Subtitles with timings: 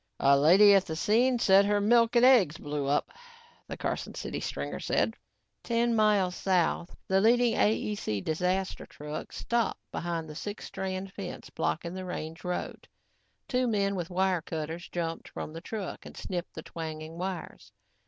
[0.19, 3.11] "A lady at the scene said her milk and eggs blew up,"
[3.67, 5.15] the Carson City stringer said.
[5.61, 11.93] Ten miles south, the leading AEC disaster truck stopped behind the six strand fence blocking
[11.93, 12.87] the range road.
[13.47, 17.71] Two men with wire cutters, jumped from the truck and snipped the twanging wires.